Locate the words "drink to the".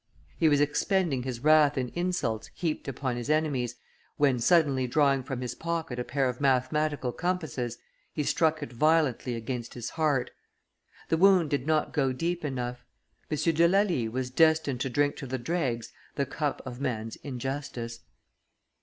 14.89-15.37